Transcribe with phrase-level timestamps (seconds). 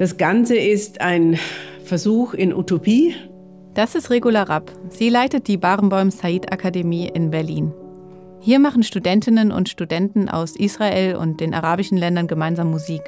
[0.00, 1.38] Das Ganze ist ein
[1.84, 3.14] Versuch in Utopie.
[3.74, 4.72] Das ist Regula Rapp.
[4.88, 7.70] Sie leitet die Barenboim Said Akademie in Berlin.
[8.40, 13.02] Hier machen Studentinnen und Studenten aus Israel und den arabischen Ländern gemeinsam Musik.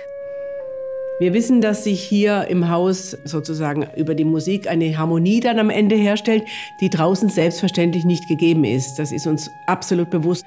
[1.19, 5.71] Wir wissen, dass sich hier im Haus sozusagen über die Musik eine Harmonie dann am
[5.71, 6.43] Ende herstellt,
[6.83, 8.99] die draußen selbstverständlich nicht gegeben ist.
[8.99, 10.45] Das ist uns absolut bewusst.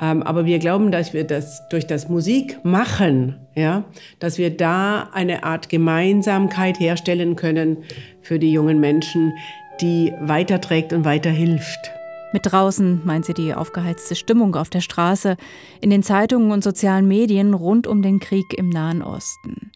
[0.00, 3.84] Ähm, aber wir glauben, dass wir das durch das Musikmachen, ja,
[4.18, 7.78] dass wir da eine Art Gemeinsamkeit herstellen können
[8.22, 9.32] für die jungen Menschen,
[9.80, 11.92] die weiterträgt und weiterhilft.
[12.32, 15.36] Mit draußen meint sie die aufgeheizte Stimmung auf der Straße,
[15.80, 19.72] in den Zeitungen und sozialen Medien rund um den Krieg im Nahen Osten.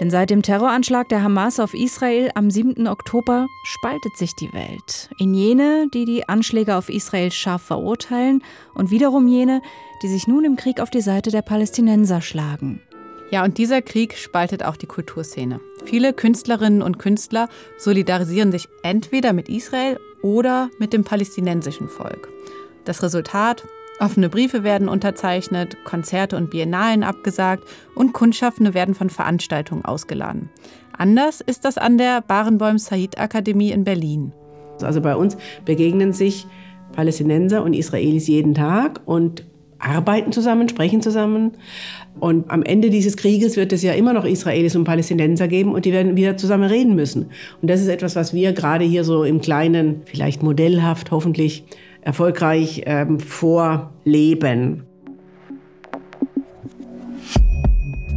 [0.00, 2.86] Denn seit dem Terroranschlag der Hamas auf Israel am 7.
[2.86, 5.10] Oktober spaltet sich die Welt.
[5.18, 8.42] In jene, die die Anschläge auf Israel scharf verurteilen,
[8.74, 9.60] und wiederum jene,
[10.02, 12.80] die sich nun im Krieg auf die Seite der Palästinenser schlagen.
[13.30, 15.60] Ja, und dieser Krieg spaltet auch die Kulturszene.
[15.84, 22.28] Viele Künstlerinnen und Künstler solidarisieren sich entweder mit Israel oder mit dem palästinensischen Volk.
[22.84, 23.64] Das Resultat?
[24.00, 27.64] Offene Briefe werden unterzeichnet, Konzerte und Biennalen abgesagt
[27.96, 30.50] und Kundschaffende werden von Veranstaltungen ausgeladen.
[30.96, 34.32] Anders ist das an der Barenboim Said Akademie in Berlin.
[34.82, 36.46] Also bei uns begegnen sich
[36.92, 39.44] Palästinenser und Israelis jeden Tag und
[39.80, 41.52] arbeiten zusammen, sprechen zusammen.
[42.20, 45.84] Und am Ende dieses Krieges wird es ja immer noch Israelis und Palästinenser geben und
[45.84, 47.30] die werden wieder zusammen reden müssen.
[47.62, 51.64] Und das ist etwas, was wir gerade hier so im Kleinen, vielleicht modellhaft hoffentlich,
[52.02, 54.86] erfolgreich ähm, vorleben.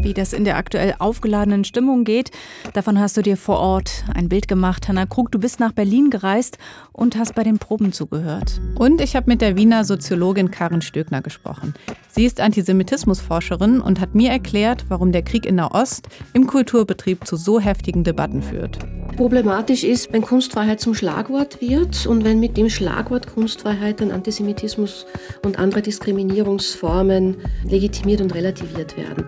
[0.04, 2.32] Wie das in der aktuell aufgeladenen Stimmung geht,
[2.74, 4.88] davon hast du dir vor Ort ein Bild gemacht.
[4.88, 6.58] Hanna Krug, du bist nach Berlin gereist
[6.92, 8.60] und hast bei den Proben zugehört.
[8.80, 11.76] Und ich habe mit der Wiener Soziologin Karin Stöckner gesprochen.
[12.10, 17.36] Sie ist Antisemitismusforscherin und hat mir erklärt, warum der Krieg in Nahost im Kulturbetrieb zu
[17.36, 18.80] so heftigen Debatten führt.
[19.18, 25.06] Problematisch ist, wenn Kunstfreiheit zum Schlagwort wird und wenn mit dem Schlagwort Kunstfreiheit dann Antisemitismus
[25.46, 29.26] und andere Diskriminierungsformen legitimiert und relativiert werden.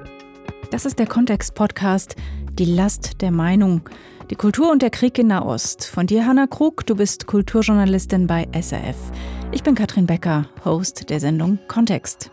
[0.74, 2.16] Das ist der Kontext-Podcast
[2.54, 3.88] Die Last der Meinung.
[4.32, 5.86] Die Kultur und der Krieg in Nahost.
[5.86, 8.96] Von dir, Hanna Krug, du bist Kulturjournalistin bei SRF.
[9.52, 12.32] Ich bin Katrin Becker, Host der Sendung Kontext.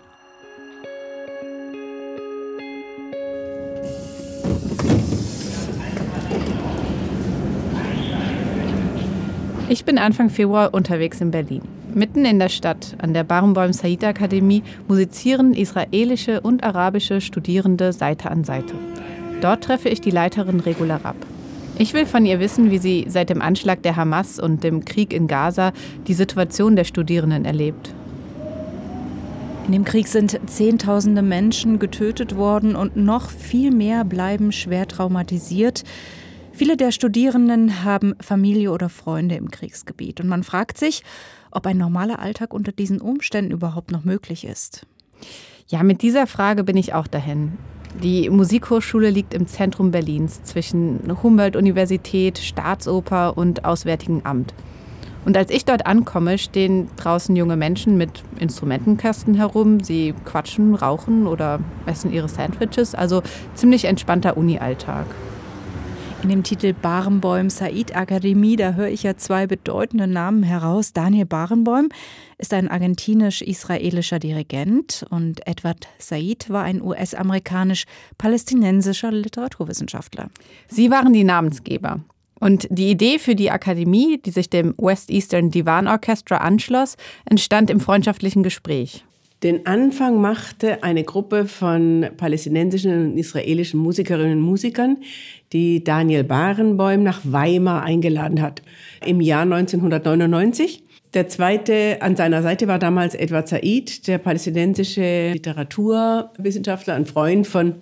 [9.69, 11.80] Ich bin Anfang Februar unterwegs in Berlin.
[11.95, 18.31] Mitten in der Stadt, an der Barenboim Said Akademie, musizieren israelische und arabische Studierende Seite
[18.31, 18.75] an Seite.
[19.41, 21.17] Dort treffe ich die Leiterin Regula Rapp.
[21.79, 25.13] Ich will von ihr wissen, wie sie seit dem Anschlag der Hamas und dem Krieg
[25.13, 25.73] in Gaza
[26.07, 27.93] die Situation der Studierenden erlebt.
[29.67, 35.85] In dem Krieg sind Zehntausende Menschen getötet worden und noch viel mehr bleiben schwer traumatisiert.
[36.53, 41.03] Viele der Studierenden haben Familie oder Freunde im Kriegsgebiet und man fragt sich,
[41.51, 44.87] ob ein normaler Alltag unter diesen Umständen überhaupt noch möglich ist.
[45.69, 47.53] Ja, mit dieser Frage bin ich auch dahin.
[48.03, 54.55] Die Musikhochschule liegt im Zentrum Berlins zwischen Humboldt-Universität, Staatsoper und Auswärtigem Amt.
[55.25, 59.81] Und als ich dort ankomme, stehen draußen junge Menschen mit Instrumentenkästen herum.
[59.81, 62.95] Sie quatschen, rauchen oder essen ihre Sandwiches.
[62.95, 63.23] Also
[63.55, 65.07] ziemlich entspannter Uni-Alltag.
[66.23, 70.93] In dem Titel Barenboim Said Akademie, da höre ich ja zwei bedeutende Namen heraus.
[70.93, 71.89] Daniel Barenboim
[72.37, 80.29] ist ein argentinisch-israelischer Dirigent und Edward Said war ein US-amerikanisch-palästinensischer Literaturwissenschaftler.
[80.69, 82.01] Sie waren die Namensgeber.
[82.39, 87.71] Und die Idee für die Akademie, die sich dem West Eastern Divan Orchestra anschloss, entstand
[87.71, 89.07] im freundschaftlichen Gespräch.
[89.43, 94.99] Den Anfang machte eine Gruppe von palästinensischen und israelischen Musikerinnen und Musikern,
[95.55, 98.61] die Daniel Barenboim nach Weimar eingeladen hat
[99.05, 100.85] im Jahr 1999.
[101.15, 107.77] Der zweite an seiner Seite war damals Edward Said, der palästinensische Literaturwissenschaftler, ein Freund von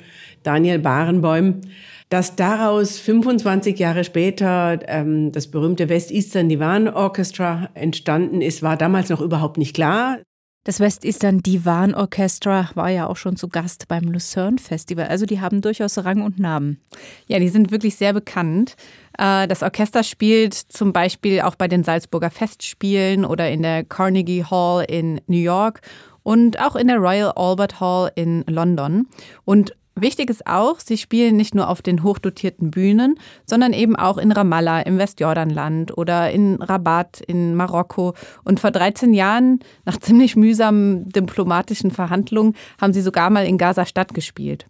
[0.45, 1.61] Daniel Barenboim.
[2.09, 8.78] Dass daraus 25 Jahre später ähm, das berühmte West Eastern Divan Orchestra entstanden ist, war
[8.78, 10.19] damals noch überhaupt nicht klar.
[10.68, 15.06] Das West-Eastern Divan Orchestra war ja auch schon zu Gast beim Lucerne Festival.
[15.06, 16.78] Also die haben durchaus Rang und Namen.
[17.26, 18.76] Ja, die sind wirklich sehr bekannt.
[19.16, 24.44] Äh, das Orchester spielt zum Beispiel auch bei den Salzburger Festspielen oder in der Carnegie
[24.44, 25.80] Hall in New York
[26.22, 29.06] und auch in der Royal Albert Hall in London.
[29.47, 34.18] Und Wichtig ist auch, sie spielen nicht nur auf den hochdotierten Bühnen, sondern eben auch
[34.18, 38.15] in Ramallah im Westjordanland oder in Rabat in Marokko.
[38.45, 44.15] Und vor 13 Jahren, nach ziemlich mühsamen diplomatischen Verhandlungen, haben sie sogar mal in Gaza-Stadt
[44.15, 44.66] gespielt.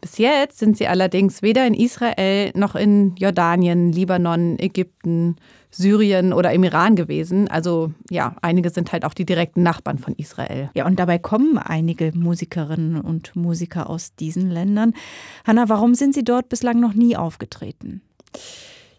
[0.00, 5.36] Bis jetzt sind sie allerdings weder in Israel noch in Jordanien, Libanon, Ägypten,
[5.72, 7.48] Syrien oder im Iran gewesen.
[7.48, 10.70] Also ja, einige sind halt auch die direkten Nachbarn von Israel.
[10.74, 14.92] Ja, und dabei kommen einige Musikerinnen und Musiker aus diesen Ländern.
[15.46, 18.02] Hanna, warum sind sie dort bislang noch nie aufgetreten?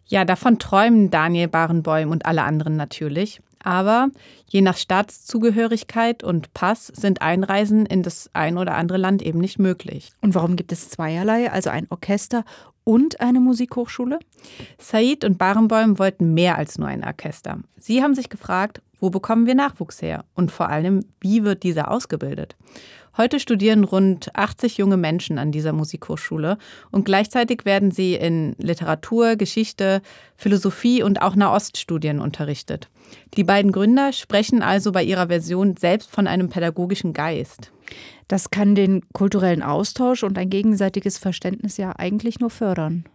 [0.08, 3.40] Ja, davon träumen Daniel Barenboim und alle anderen natürlich.
[3.64, 4.10] Aber
[4.48, 9.58] je nach Staatszugehörigkeit und Pass sind Einreisen in das ein oder andere Land eben nicht
[9.58, 10.12] möglich.
[10.22, 12.44] Und warum gibt es zweierlei, also ein Orchester
[12.84, 14.20] und eine Musikhochschule?
[14.78, 17.60] Said und Barenboim wollten mehr als nur ein Orchester.
[17.78, 20.24] Sie haben sich gefragt, wo bekommen wir Nachwuchs her?
[20.34, 22.56] Und vor allem, wie wird dieser ausgebildet?
[23.18, 26.58] Heute studieren rund 80 junge Menschen an dieser Musikhochschule
[26.90, 30.02] und gleichzeitig werden sie in Literatur, Geschichte,
[30.38, 32.90] Philosophie und auch Nahoststudien unterrichtet.
[33.36, 37.73] Die beiden Gründer sprechen also bei ihrer Version selbst von einem pädagogischen Geist.
[38.28, 43.06] Das kann den kulturellen Austausch und ein gegenseitiges Verständnis ja eigentlich nur fördern.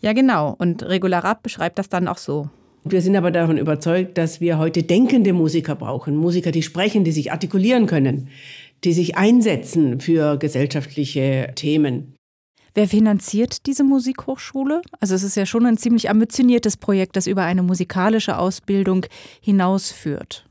[0.00, 0.54] Ja, genau.
[0.58, 2.48] Und Regularab beschreibt das dann auch so.
[2.84, 6.16] Wir sind aber davon überzeugt, dass wir heute denkende Musiker brauchen.
[6.16, 8.28] Musiker, die sprechen, die sich artikulieren können
[8.84, 12.14] die sich einsetzen für gesellschaftliche Themen.
[12.74, 14.80] Wer finanziert diese Musikhochschule?
[14.98, 19.06] Also es ist ja schon ein ziemlich ambitioniertes Projekt, das über eine musikalische Ausbildung
[19.40, 20.46] hinausführt.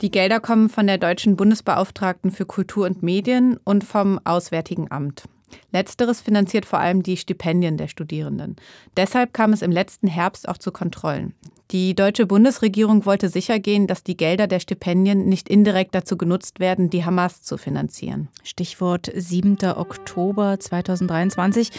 [0.00, 5.24] Die Gelder kommen von der deutschen Bundesbeauftragten für Kultur und Medien und vom Auswärtigen Amt.
[5.72, 8.56] Letzteres finanziert vor allem die Stipendien der Studierenden.
[8.96, 11.34] Deshalb kam es im letzten Herbst auch zu Kontrollen.
[11.70, 16.88] Die deutsche Bundesregierung wollte sichergehen, dass die Gelder der Stipendien nicht indirekt dazu genutzt werden,
[16.88, 18.28] die Hamas zu finanzieren.
[18.42, 19.58] Stichwort 7.
[19.76, 21.70] Oktober 2023.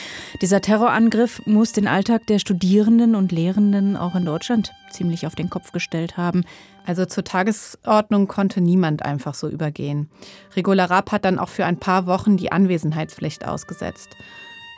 [0.44, 5.50] Dieser Terrorangriff muss den Alltag der Studierenden und Lehrenden auch in Deutschland ziemlich auf den
[5.50, 6.44] Kopf gestellt haben.
[6.86, 10.08] Also zur Tagesordnung konnte niemand einfach so übergehen.
[10.56, 14.10] Regula Rapp hat dann auch für ein paar Wochen die Anwesenheitspflicht ausgesetzt.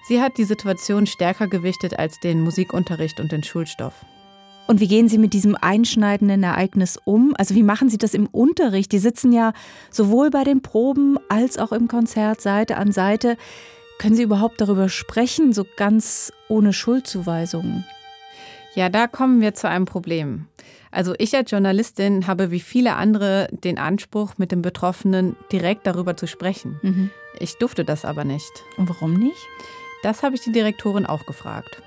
[0.08, 4.06] Sie hat die Situation stärker gewichtet als den Musikunterricht und den Schulstoff.
[4.68, 7.34] Und wie gehen Sie mit diesem einschneidenden Ereignis um?
[7.38, 8.92] Also wie machen Sie das im Unterricht?
[8.92, 9.54] Die sitzen ja
[9.90, 13.38] sowohl bei den Proben als auch im Konzert Seite an Seite.
[14.00, 17.86] Können Sie überhaupt darüber sprechen, so ganz ohne Schuldzuweisungen?
[18.74, 20.48] Ja, da kommen wir zu einem Problem.
[20.92, 26.18] Also ich als Journalistin habe wie viele andere den Anspruch, mit den Betroffenen direkt darüber
[26.18, 26.80] zu sprechen.
[26.82, 27.10] Mhm.
[27.40, 28.52] Ich durfte das aber nicht.
[28.78, 29.48] Und warum nicht?
[30.04, 31.82] Das habe ich die Direktorin auch gefragt.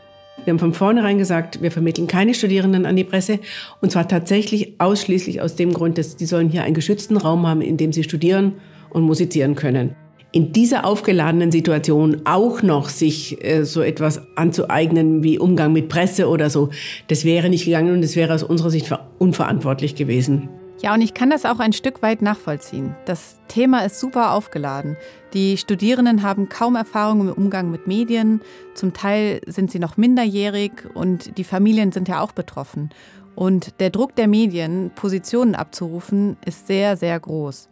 [0.44, 3.38] Wir haben von vornherein gesagt, wir vermitteln keine Studierenden an die Presse.
[3.81, 7.62] Und zwar tatsächlich ausschließlich aus dem Grund, dass die sollen hier einen geschützten Raum haben,
[7.62, 8.52] in dem sie studieren
[8.91, 9.96] und musizieren können.
[10.32, 16.29] In dieser aufgeladenen Situation auch noch sich äh, so etwas anzueignen wie Umgang mit Presse
[16.29, 16.70] oder so,
[17.06, 20.49] das wäre nicht gegangen und das wäre aus unserer Sicht unverantwortlich gewesen.
[20.84, 22.94] Ja, und ich kann das auch ein Stück weit nachvollziehen.
[23.06, 24.98] Das Thema ist super aufgeladen.
[25.32, 28.42] Die Studierenden haben kaum Erfahrung im Umgang mit Medien.
[28.75, 32.90] Zum Teil sind sie noch minderjährig und die Familien sind ja auch betroffen.
[33.34, 37.70] Und der Druck der Medien, Positionen abzurufen, ist sehr, sehr groß.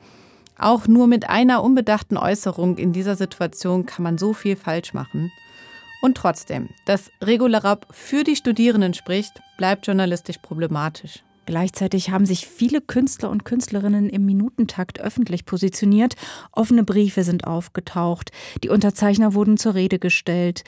[0.56, 5.30] Auch nur mit einer unbedachten Äußerung in dieser Situation kann man so viel falsch machen.
[6.00, 11.22] Und trotzdem, dass Regularab für die Studierenden spricht, bleibt journalistisch problematisch.
[11.46, 16.14] Gleichzeitig haben sich viele Künstler und Künstlerinnen im Minutentakt öffentlich positioniert.
[16.52, 18.30] Offene Briefe sind aufgetaucht.
[18.62, 20.62] Die Unterzeichner wurden zur Rede gestellt.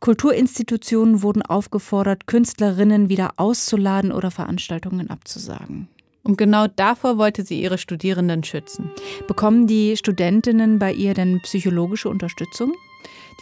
[0.00, 5.88] Kulturinstitutionen wurden aufgefordert, Künstlerinnen wieder auszuladen oder Veranstaltungen abzusagen.
[6.22, 8.90] Und genau davor wollte sie ihre Studierenden schützen.
[9.28, 12.72] Bekommen die Studentinnen bei ihr denn psychologische Unterstützung?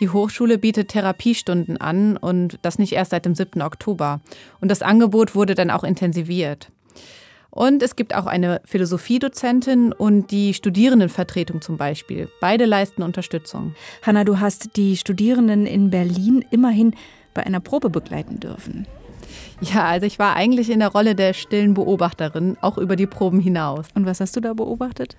[0.01, 3.63] Die Hochschule bietet Therapiestunden an und das nicht erst seit dem 7.
[3.63, 4.21] Oktober.
[4.61, 6.71] Und das Angebot wurde dann auch intensiviert.
[7.55, 12.29] Und es gibt auch eine Philosophiedozentin und die Studierendenvertretung zum Beispiel.
[12.41, 13.77] Beide leisten Unterstützung.
[14.03, 16.97] Hanna, du hast die Studierenden in Berlin immerhin
[17.33, 18.89] bei einer Probe begleiten dürfen.
[19.61, 23.39] Ja, also ich war eigentlich in der Rolle der stillen Beobachterin, auch über die Proben
[23.39, 23.87] hinaus.
[23.95, 25.17] Und was hast du da beobachtet?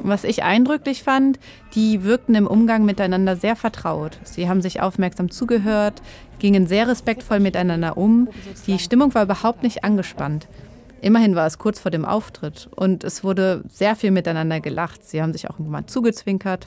[0.00, 1.38] Was ich eindrücklich fand,
[1.74, 4.18] die wirkten im Umgang miteinander sehr vertraut.
[4.24, 6.02] Sie haben sich aufmerksam zugehört,
[6.38, 8.28] gingen sehr respektvoll miteinander um.
[8.66, 10.46] Die Stimmung war überhaupt nicht angespannt.
[11.04, 15.04] Immerhin war es kurz vor dem Auftritt und es wurde sehr viel miteinander gelacht.
[15.04, 16.66] Sie haben sich auch mal zugezwinkert.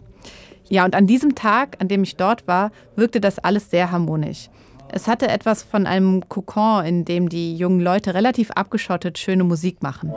[0.69, 4.51] Ja, und an diesem Tag, an dem ich dort war, wirkte das alles sehr harmonisch.
[4.89, 9.81] Es hatte etwas von einem Kokon, in dem die jungen Leute relativ abgeschottet schöne Musik
[9.81, 10.13] machen.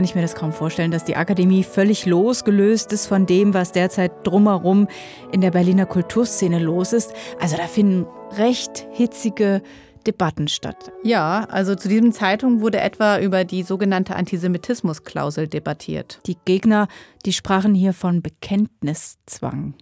[0.00, 3.72] Kann ich mir das kaum vorstellen, dass die Akademie völlig losgelöst ist von dem, was
[3.72, 4.88] derzeit drumherum
[5.30, 7.12] in der Berliner Kulturszene los ist.
[7.38, 8.06] Also da finden
[8.38, 9.60] recht hitzige
[10.06, 10.90] Debatten statt.
[11.02, 16.20] Ja, also zu diesem Zeitpunkt wurde etwa über die sogenannte Antisemitismusklausel debattiert.
[16.24, 16.88] Die Gegner,
[17.26, 19.74] die sprachen hier von Bekenntniszwang.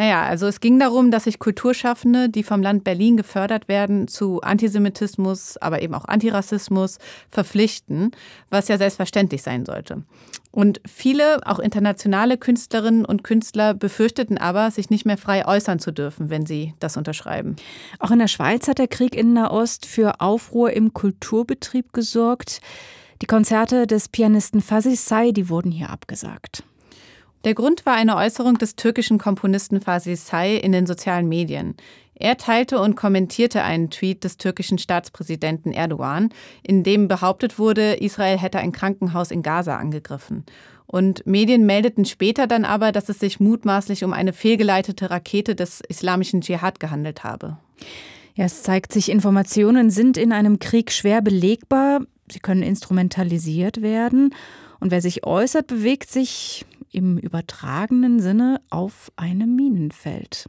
[0.00, 4.40] Naja, also es ging darum, dass sich Kulturschaffende, die vom Land Berlin gefördert werden, zu
[4.40, 6.96] Antisemitismus, aber eben auch Antirassismus
[7.30, 8.12] verpflichten,
[8.48, 10.04] was ja selbstverständlich sein sollte.
[10.52, 15.92] Und viele, auch internationale Künstlerinnen und Künstler befürchteten aber, sich nicht mehr frei äußern zu
[15.92, 17.56] dürfen, wenn sie das unterschreiben.
[17.98, 22.62] Auch in der Schweiz hat der Krieg in Nahost für Aufruhr im Kulturbetrieb gesorgt.
[23.20, 26.64] Die Konzerte des Pianisten Fazis Say, die wurden hier abgesagt.
[27.44, 31.74] Der Grund war eine Äußerung des türkischen Komponisten Fazil Say in den sozialen Medien.
[32.14, 36.28] Er teilte und kommentierte einen Tweet des türkischen Staatspräsidenten Erdogan,
[36.62, 40.44] in dem behauptet wurde, Israel hätte ein Krankenhaus in Gaza angegriffen.
[40.86, 45.80] Und Medien meldeten später dann aber, dass es sich mutmaßlich um eine fehlgeleitete Rakete des
[45.80, 47.56] islamischen Dschihad gehandelt habe.
[48.34, 52.00] Ja, es zeigt sich, Informationen sind in einem Krieg schwer belegbar.
[52.30, 54.34] Sie können instrumentalisiert werden.
[54.78, 60.48] Und wer sich äußert, bewegt sich im übertragenen Sinne auf einem Minenfeld.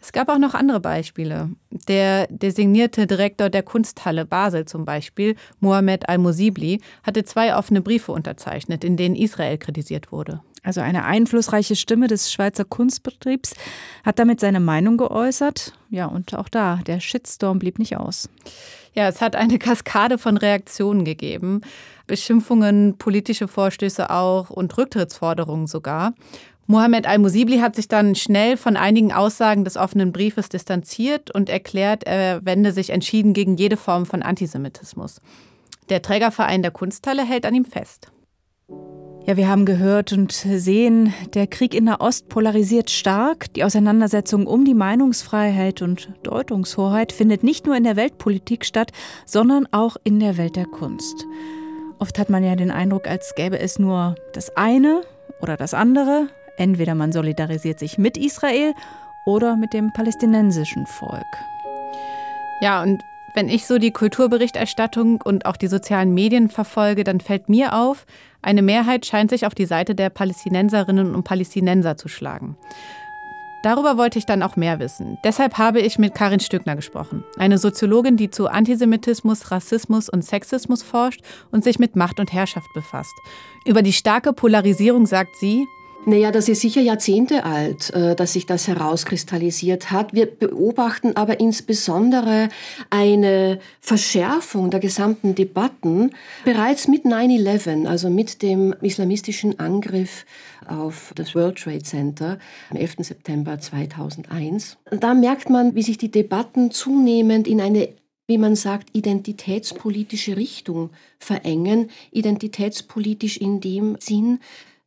[0.00, 1.50] Es gab auch noch andere Beispiele.
[1.70, 8.82] Der designierte Direktor der Kunsthalle Basel zum Beispiel, Mohamed Al-Musibli, hatte zwei offene Briefe unterzeichnet,
[8.82, 10.40] in denen Israel kritisiert wurde.
[10.64, 13.54] Also eine einflussreiche Stimme des Schweizer Kunstbetriebs
[14.04, 15.72] hat damit seine Meinung geäußert.
[15.90, 18.28] Ja, und auch da, der Shitstorm blieb nicht aus.
[18.94, 21.62] Ja, es hat eine Kaskade von Reaktionen gegeben.
[22.12, 26.12] Beschimpfungen, politische Vorstöße auch und Rücktrittsforderungen sogar.
[26.66, 32.04] Mohammed al-Musibli hat sich dann schnell von einigen Aussagen des offenen Briefes distanziert und erklärt,
[32.04, 35.22] er wende sich entschieden gegen jede Form von Antisemitismus.
[35.88, 38.12] Der Trägerverein der Kunsthalle hält an ihm fest.
[39.24, 43.50] Ja, wir haben gehört und sehen, der Krieg in der Ost polarisiert stark.
[43.54, 48.92] Die Auseinandersetzung um die Meinungsfreiheit und Deutungshoheit findet nicht nur in der Weltpolitik statt,
[49.24, 51.24] sondern auch in der Welt der Kunst.
[52.02, 55.02] Oft hat man ja den Eindruck, als gäbe es nur das eine
[55.40, 56.26] oder das andere.
[56.56, 58.74] Entweder man solidarisiert sich mit Israel
[59.24, 61.22] oder mit dem palästinensischen Volk.
[62.60, 63.04] Ja, und
[63.36, 68.04] wenn ich so die Kulturberichterstattung und auch die sozialen Medien verfolge, dann fällt mir auf,
[68.42, 72.56] eine Mehrheit scheint sich auf die Seite der Palästinenserinnen und Palästinenser zu schlagen.
[73.62, 75.18] Darüber wollte ich dann auch mehr wissen.
[75.24, 80.82] Deshalb habe ich mit Karin Stöckner gesprochen, eine Soziologin, die zu Antisemitismus, Rassismus und Sexismus
[80.82, 81.20] forscht
[81.52, 83.14] und sich mit Macht und Herrschaft befasst.
[83.64, 85.66] Über die starke Polarisierung sagt sie,
[86.04, 90.12] naja, das ist sicher Jahrzehnte alt, äh, dass sich das herauskristallisiert hat.
[90.14, 92.48] Wir beobachten aber insbesondere
[92.90, 96.10] eine Verschärfung der gesamten Debatten
[96.44, 100.26] bereits mit 9-11, also mit dem islamistischen Angriff
[100.66, 102.38] auf das World Trade Center
[102.70, 102.96] am 11.
[103.00, 104.78] September 2001.
[104.90, 107.88] Da merkt man, wie sich die Debatten zunehmend in eine
[108.28, 114.38] wie man sagt, identitätspolitische Richtung verengen, identitätspolitisch in dem Sinn,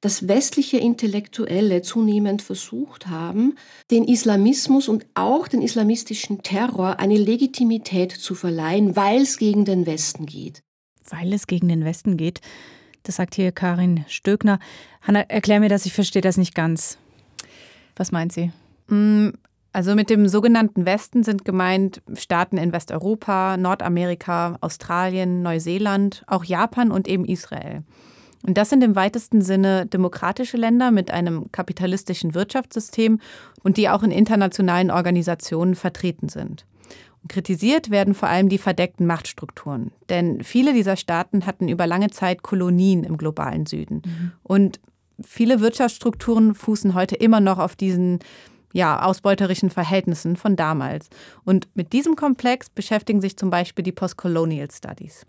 [0.05, 3.55] dass westliche Intellektuelle zunehmend versucht haben,
[3.89, 9.87] den Islamismus und auch den islamistischen Terror eine Legitimität zu verleihen, weil es gegen den
[9.87, 10.61] Westen geht.
[11.09, 12.41] Weil es gegen den Westen geht,
[13.01, 14.59] das sagt hier Karin Stöckner.
[15.01, 16.99] Hanna, erklär mir das, ich verstehe das nicht ganz.
[17.95, 18.51] Was meint sie?
[18.87, 19.29] Mm,
[19.73, 26.91] also mit dem sogenannten Westen sind gemeint Staaten in Westeuropa, Nordamerika, Australien, Neuseeland, auch Japan
[26.91, 27.83] und eben Israel.
[28.45, 33.19] Und das sind im weitesten Sinne demokratische Länder mit einem kapitalistischen Wirtschaftssystem
[33.63, 36.65] und die auch in internationalen Organisationen vertreten sind.
[37.23, 39.91] Und kritisiert werden vor allem die verdeckten Machtstrukturen.
[40.09, 44.03] Denn viele dieser Staaten hatten über lange Zeit Kolonien im globalen Süden.
[44.05, 44.31] Mhm.
[44.43, 44.79] Und
[45.23, 48.19] viele Wirtschaftsstrukturen fußen heute immer noch auf diesen
[48.73, 51.09] ja, ausbeuterischen Verhältnissen von damals.
[51.45, 55.25] Und mit diesem Komplex beschäftigen sich zum Beispiel die Postcolonial Studies.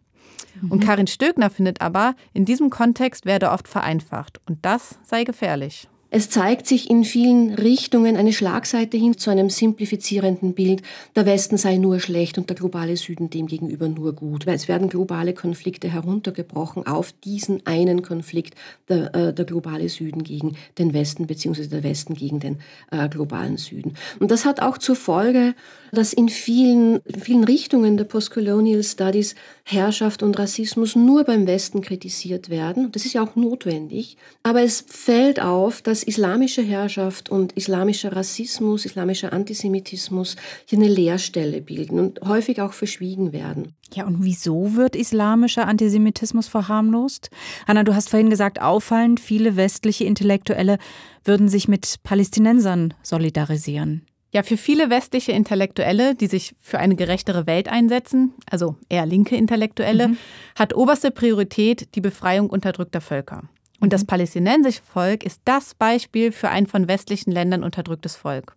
[0.70, 4.40] Und Karin Stöckner findet aber, in diesem Kontext werde oft vereinfacht.
[4.48, 5.88] Und das sei gefährlich.
[6.16, 10.80] Es zeigt sich in vielen Richtungen eine Schlagseite hin zu einem simplifizierenden Bild,
[11.14, 14.46] der Westen sei nur schlecht und der globale Süden demgegenüber nur gut.
[14.46, 18.54] Es werden globale Konflikte heruntergebrochen auf diesen einen Konflikt,
[18.88, 23.58] der, äh, der globale Süden gegen den Westen beziehungsweise der Westen gegen den äh, globalen
[23.58, 23.92] Süden.
[24.18, 25.54] Und das hat auch zur Folge,
[25.92, 32.48] dass in vielen, vielen Richtungen der Postcolonial Studies Herrschaft und Rassismus nur beim Westen kritisiert
[32.48, 32.90] werden.
[32.92, 34.16] Das ist ja auch notwendig.
[34.42, 41.60] Aber es fällt auf, dass islamische Herrschaft und islamischer Rassismus, islamischer Antisemitismus hier eine Leerstelle
[41.60, 43.74] bilden und häufig auch verschwiegen werden.
[43.92, 47.30] Ja, und wieso wird islamischer Antisemitismus verharmlost?
[47.66, 50.78] Hanna, du hast vorhin gesagt, auffallend, viele westliche Intellektuelle
[51.24, 54.06] würden sich mit Palästinensern solidarisieren.
[54.32, 59.36] Ja, für viele westliche Intellektuelle, die sich für eine gerechtere Welt einsetzen, also eher linke
[59.36, 60.16] Intellektuelle, mhm.
[60.56, 63.44] hat oberste Priorität die Befreiung unterdrückter Völker.
[63.80, 64.06] Und das mhm.
[64.06, 68.56] palästinensische Volk ist das Beispiel für ein von westlichen Ländern unterdrücktes Volk.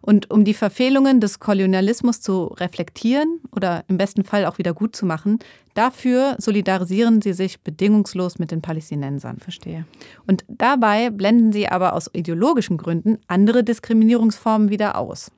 [0.00, 4.96] Und um die Verfehlungen des Kolonialismus zu reflektieren oder im besten Fall auch wieder gut
[4.96, 5.38] zu machen,
[5.74, 9.38] dafür solidarisieren sie sich bedingungslos mit den Palästinensern.
[9.38, 9.86] Verstehe.
[10.26, 15.30] Und dabei blenden sie aber aus ideologischen Gründen andere Diskriminierungsformen wieder aus.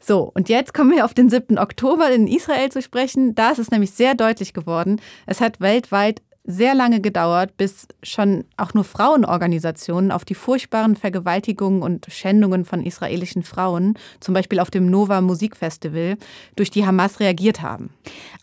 [0.00, 1.58] So, und jetzt kommen wir auf den 7.
[1.58, 3.34] Oktober in Israel zu sprechen.
[3.34, 5.00] Da ist es nämlich sehr deutlich geworden.
[5.26, 11.82] Es hat weltweit sehr lange gedauert, bis schon auch nur Frauenorganisationen auf die furchtbaren Vergewaltigungen
[11.82, 16.16] und Schändungen von israelischen Frauen, zum Beispiel auf dem Nova Musikfestival,
[16.56, 17.90] durch die Hamas reagiert haben.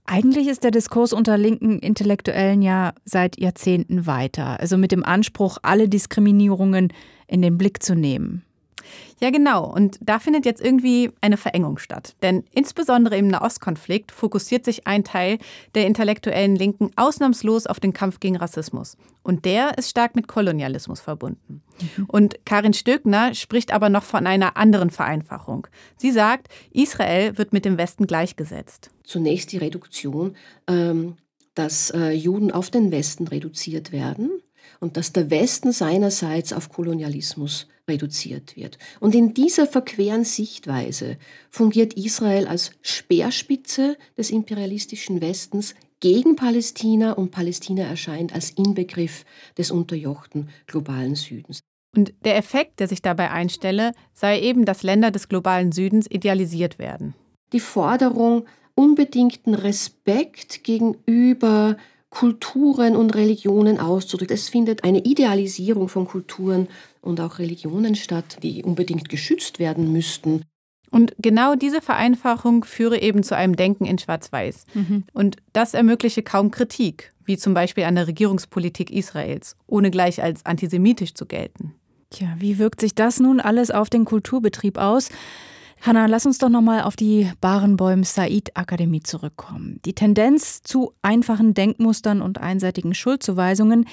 [0.06, 5.58] Eigentlich ist der Diskurs unter linken Intellektuellen ja seit Jahrzehnten weiter, also mit dem Anspruch,
[5.64, 6.94] alle Diskriminierungen
[7.26, 8.44] in den Blick zu nehmen.
[9.22, 9.65] Ja, genau.
[9.65, 12.15] Und da findet jetzt irgendwie eine Verengung statt.
[12.22, 15.38] Denn insbesondere im Nahostkonflikt fokussiert sich ein Teil
[15.74, 18.98] der intellektuellen Linken ausnahmslos auf den Kampf gegen Rassismus.
[19.24, 21.62] Und der ist stark mit Kolonialismus verbunden.
[21.98, 22.05] Mhm.
[22.08, 25.67] Und Karin Stöckner spricht aber noch von einer anderen Vereinfachung.
[25.98, 28.91] Sie sagt, Israel wird mit dem Westen gleichgesetzt.
[29.03, 30.36] Zunächst die Reduktion,
[30.67, 31.17] ähm,
[31.53, 34.29] dass äh, Juden auf den Westen reduziert werden
[34.80, 38.78] und dass der Westen seinerseits auf Kolonialismus reduziert wird.
[39.00, 41.18] Und in dieser verqueren Sichtweise
[41.50, 49.26] fungiert Israel als Speerspitze des imperialistischen Westens gegen Palästina und Palästina erscheint als Inbegriff
[49.58, 51.62] des unterjochten globalen Südens.
[51.96, 56.78] Und der Effekt, der sich dabei einstelle, sei eben, dass Länder des globalen Südens idealisiert
[56.78, 57.14] werden.
[57.54, 58.46] Die Forderung
[58.76, 61.78] unbedingten Respekt gegenüber
[62.16, 64.34] Kulturen und Religionen auszudrücken.
[64.34, 66.70] Es findet eine Idealisierung von Kulturen
[67.02, 70.44] und auch Religionen statt, die unbedingt geschützt werden müssten.
[70.92, 74.66] Und genau diese Vereinfachung führe eben zu einem Denken in Schwarz-Weiß.
[74.76, 75.04] Mhm.
[75.12, 80.46] Und das ermögliche kaum Kritik, wie zum Beispiel an der Regierungspolitik Israels, ohne gleich als
[80.46, 81.76] antisemitisch zu gelten.
[82.12, 85.10] Tja, wie wirkt sich das nun alles auf den Kulturbetrieb aus?
[85.81, 89.79] Hanna, lass uns doch nochmal auf die Barenbäum Said Akademie zurückkommen.
[89.85, 93.85] Die Tendenz zu einfachen Denkmustern und einseitigen Schuldzuweisungen,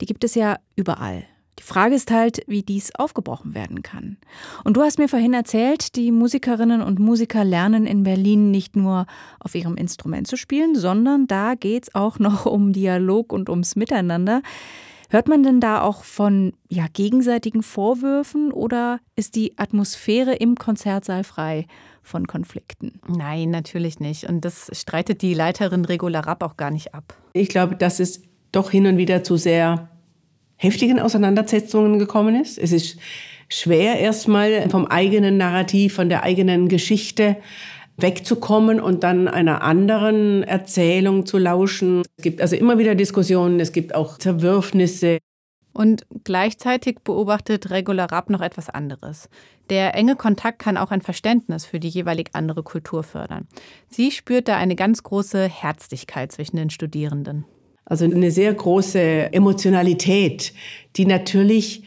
[0.00, 1.24] die gibt es ja überall.
[1.58, 4.18] Die Frage ist halt, wie dies aufgebrochen werden kann.
[4.64, 9.06] Und du hast mir vorhin erzählt, die Musikerinnen und Musiker lernen in Berlin nicht nur
[9.40, 13.74] auf ihrem Instrument zu spielen, sondern da geht es auch noch um Dialog und ums
[13.74, 14.42] Miteinander.
[15.08, 21.22] Hört man denn da auch von ja, gegenseitigen Vorwürfen oder ist die Atmosphäre im Konzertsaal
[21.22, 21.66] frei
[22.02, 23.00] von Konflikten?
[23.08, 24.28] Nein, natürlich nicht.
[24.28, 27.14] Und das streitet die Leiterin Regula Rapp auch gar nicht ab.
[27.32, 29.88] Ich glaube, dass es doch hin und wieder zu sehr
[30.56, 32.58] heftigen Auseinandersetzungen gekommen ist.
[32.58, 32.98] Es ist
[33.48, 37.36] schwer erstmal vom eigenen Narrativ, von der eigenen Geschichte
[37.96, 42.02] wegzukommen und dann einer anderen Erzählung zu lauschen.
[42.16, 45.18] Es gibt also immer wieder Diskussionen, es gibt auch Zerwürfnisse.
[45.72, 49.28] Und gleichzeitig beobachtet Regula Rapp noch etwas anderes.
[49.68, 53.46] Der enge Kontakt kann auch ein Verständnis für die jeweilig andere Kultur fördern.
[53.90, 57.44] Sie spürt da eine ganz große Herzlichkeit zwischen den Studierenden.
[57.84, 60.54] Also eine sehr große Emotionalität,
[60.96, 61.84] die natürlich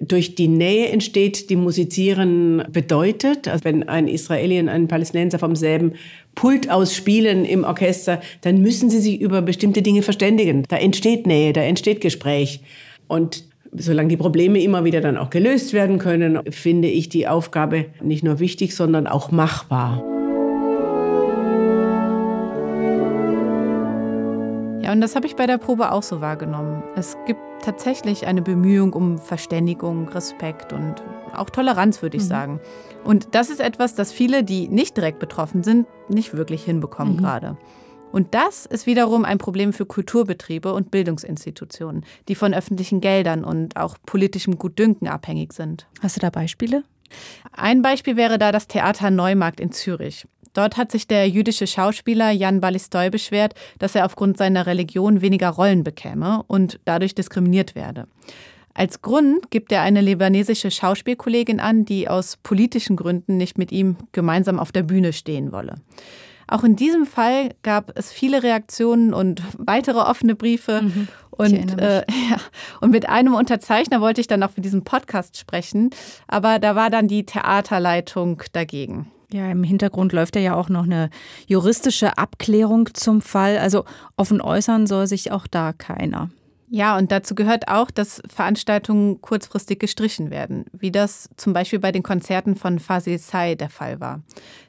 [0.00, 3.48] durch die Nähe entsteht, die Musizieren bedeutet.
[3.48, 5.92] Also wenn ein Israeli und ein Palästinenser vom selben
[6.34, 10.64] Pult aus spielen im Orchester, dann müssen sie sich über bestimmte Dinge verständigen.
[10.68, 12.60] Da entsteht Nähe, da entsteht Gespräch.
[13.06, 17.86] Und solange die Probleme immer wieder dann auch gelöst werden können, finde ich die Aufgabe
[18.02, 20.17] nicht nur wichtig, sondern auch machbar.
[24.92, 26.82] Und das habe ich bei der Probe auch so wahrgenommen.
[26.96, 31.02] Es gibt tatsächlich eine Bemühung um Verständigung, Respekt und
[31.34, 32.28] auch Toleranz, würde ich mhm.
[32.28, 32.60] sagen.
[33.04, 37.18] Und das ist etwas, das viele, die nicht direkt betroffen sind, nicht wirklich hinbekommen mhm.
[37.18, 37.56] gerade.
[38.10, 43.76] Und das ist wiederum ein Problem für Kulturbetriebe und Bildungsinstitutionen, die von öffentlichen Geldern und
[43.76, 45.86] auch politischem Gutdünken abhängig sind.
[46.00, 46.84] Hast du da Beispiele?
[47.52, 50.26] Ein Beispiel wäre da das Theater Neumarkt in Zürich.
[50.52, 55.50] Dort hat sich der jüdische Schauspieler Jan Balistoy beschwert, dass er aufgrund seiner Religion weniger
[55.50, 58.06] Rollen bekäme und dadurch diskriminiert werde.
[58.74, 63.96] Als Grund gibt er eine libanesische Schauspielkollegin an, die aus politischen Gründen nicht mit ihm
[64.12, 65.80] gemeinsam auf der Bühne stehen wolle.
[66.46, 70.82] Auch in diesem Fall gab es viele Reaktionen und weitere offene Briefe.
[70.82, 71.08] Mhm.
[71.30, 71.98] Und, äh,
[72.30, 72.36] ja,
[72.80, 75.90] und mit einem Unterzeichner wollte ich dann auch für diesen Podcast sprechen,
[76.26, 79.10] aber da war dann die Theaterleitung dagegen.
[79.30, 81.10] Ja, im Hintergrund läuft ja auch noch eine
[81.46, 83.58] juristische Abklärung zum Fall.
[83.58, 83.84] Also
[84.16, 86.30] offen äußern soll sich auch da keiner.
[86.70, 91.92] Ja, und dazu gehört auch, dass Veranstaltungen kurzfristig gestrichen werden, wie das zum Beispiel bei
[91.92, 94.20] den Konzerten von Fasil Say der Fall war.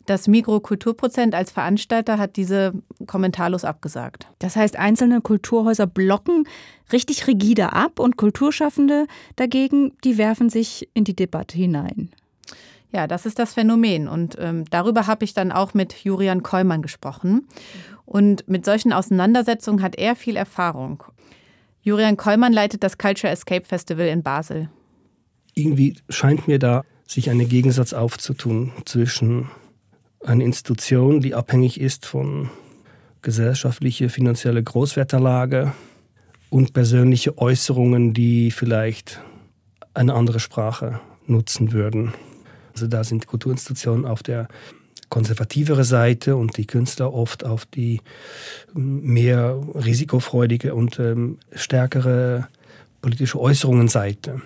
[0.05, 2.73] Das Mikrokulturprozent als Veranstalter hat diese
[3.05, 4.27] kommentarlos abgesagt.
[4.39, 6.47] Das heißt, einzelne Kulturhäuser blocken
[6.93, 12.11] richtig rigide ab und Kulturschaffende dagegen, die werfen sich in die Debatte hinein.
[12.91, 14.07] Ja, das ist das Phänomen.
[14.07, 17.47] Und ähm, darüber habe ich dann auch mit Jurian Kollmann gesprochen.
[18.05, 21.03] Und mit solchen Auseinandersetzungen hat er viel Erfahrung.
[21.81, 24.69] Jurian Kollmann leitet das Culture Escape Festival in Basel.
[25.53, 29.49] Irgendwie scheint mir da sich ein Gegensatz aufzutun zwischen
[30.23, 32.49] einer Institution, die abhängig ist von
[33.21, 35.73] gesellschaftlicher, finanzieller Großwetterlage
[36.49, 39.21] und persönliche Äußerungen, die vielleicht
[39.93, 42.13] eine andere Sprache nutzen würden.
[42.79, 44.47] Also da sind Kulturinstitutionen auf der
[45.09, 47.99] konservativere Seite und die Künstler oft auf die
[48.73, 52.47] ähm, mehr risikofreudige und ähm, stärkere
[53.01, 54.41] politische Äußerungen Seite.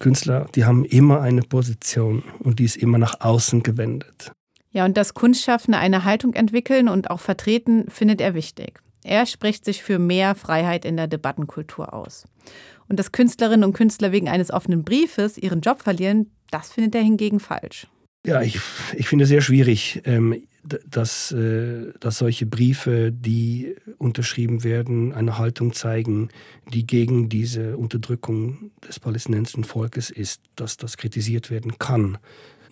[0.00, 4.32] Künstler, die haben immer eine Position und die ist immer nach außen gewendet.
[4.72, 8.80] Ja, und dass Kunstschaffende eine Haltung entwickeln und auch vertreten, findet er wichtig.
[9.04, 12.24] Er spricht sich für mehr Freiheit in der Debattenkultur aus.
[12.88, 17.02] Und dass Künstlerinnen und Künstler wegen eines offenen Briefes ihren Job verlieren, das findet er
[17.02, 17.86] hingegen falsch.
[18.26, 18.58] Ja, ich,
[18.96, 25.38] ich finde es sehr schwierig, ähm, dass, äh, dass solche Briefe, die unterschrieben werden, eine
[25.38, 26.28] Haltung zeigen,
[26.72, 32.18] die gegen diese Unterdrückung des palästinensischen Volkes ist, dass das kritisiert werden kann.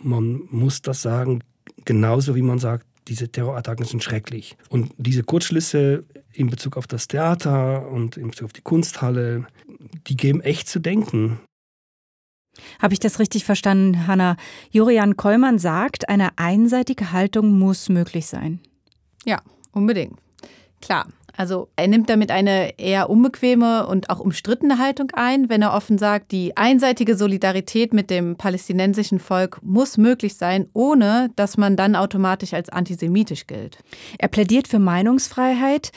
[0.02, 1.42] Man muss das sagen,
[1.84, 4.56] genauso wie man sagt, diese Terrorattacken sind schrecklich.
[4.68, 9.46] Und diese Kurzschlüsse in Bezug auf das Theater und in Bezug auf die Kunsthalle,
[10.06, 11.38] die geben echt zu denken.
[12.80, 14.36] Habe ich das richtig verstanden, Hanna?
[14.70, 18.60] Jurian Kollmann sagt, eine einseitige Haltung muss möglich sein.
[19.24, 19.40] Ja,
[19.72, 20.18] unbedingt.
[20.80, 21.06] Klar.
[21.36, 25.98] Also er nimmt damit eine eher unbequeme und auch umstrittene Haltung ein, wenn er offen
[25.98, 31.94] sagt, die einseitige Solidarität mit dem palästinensischen Volk muss möglich sein, ohne dass man dann
[31.94, 33.78] automatisch als antisemitisch gilt.
[34.18, 35.92] Er plädiert für Meinungsfreiheit.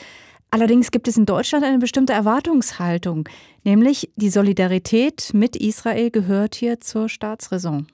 [0.50, 3.28] Allerdings gibt es in Deutschland eine bestimmte Erwartungshaltung,
[3.62, 7.86] nämlich die Solidarität mit Israel gehört hier zur Staatsräson.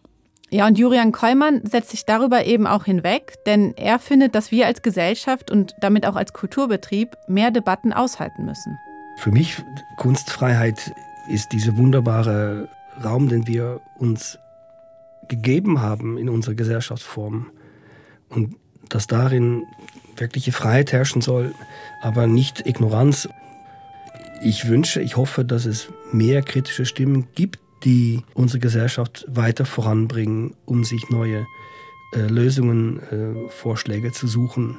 [0.49, 4.67] Ja, und Jurian Kollmann setzt sich darüber eben auch hinweg, denn er findet, dass wir
[4.67, 8.79] als Gesellschaft und damit auch als Kulturbetrieb mehr Debatten aushalten müssen.
[9.19, 9.57] Für mich
[9.97, 10.93] Kunstfreiheit
[11.29, 12.69] ist dieser wunderbare
[13.05, 14.39] Raum, den wir uns
[15.29, 17.51] gegeben haben in unserer Gesellschaftsform
[18.29, 18.55] und
[18.89, 19.67] dass darin
[20.21, 21.55] wirkliche Freiheit herrschen soll,
[22.03, 23.29] aber nicht Ignoranz.
[24.43, 30.55] Ich wünsche, ich hoffe, dass es mehr kritische Stimmen gibt, die unsere Gesellschaft weiter voranbringen,
[30.65, 31.47] um sich neue
[32.15, 34.79] äh, Lösungen, äh, Vorschläge zu suchen.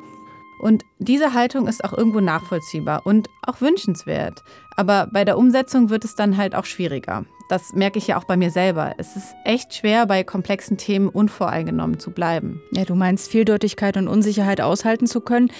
[0.59, 4.43] Und diese Haltung ist auch irgendwo nachvollziehbar und auch wünschenswert.
[4.75, 7.25] Aber bei der Umsetzung wird es dann halt auch schwieriger.
[7.49, 8.93] Das merke ich ja auch bei mir selber.
[8.97, 12.61] Es ist echt schwer, bei komplexen Themen unvoreingenommen zu bleiben.
[12.71, 15.51] Ja, du meinst, Vieldeutigkeit und Unsicherheit aushalten zu können,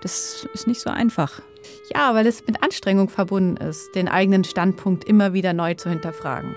[0.00, 1.40] das ist nicht so einfach.
[1.94, 6.56] Ja, weil es mit Anstrengung verbunden ist, den eigenen Standpunkt immer wieder neu zu hinterfragen.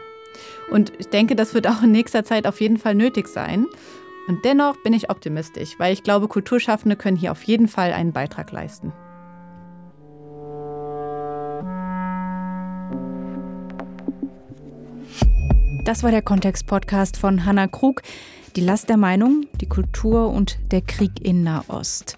[0.71, 3.67] Und ich denke, das wird auch in nächster Zeit auf jeden Fall nötig sein.
[4.27, 8.13] Und dennoch bin ich optimistisch, weil ich glaube, Kulturschaffende können hier auf jeden Fall einen
[8.13, 8.93] Beitrag leisten.
[15.86, 18.03] Das war der Kontext-Podcast von Hanna Krug.
[18.55, 22.15] Die Last der Meinung, die Kultur und der Krieg in Nahost.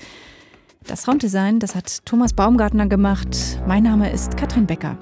[0.88, 3.62] Das Sounddesign, das hat Thomas Baumgartner gemacht.
[3.68, 4.98] Mein Name ist Katrin Becker.